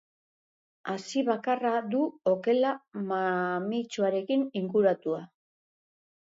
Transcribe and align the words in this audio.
Hazi 0.93 1.21
bakarra 1.27 1.73
du 1.95 2.01
okela 2.31 2.71
mamitsuarekin 3.11 4.49
inguratua. 4.63 5.23